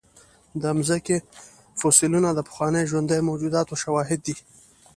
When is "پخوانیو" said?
2.47-2.89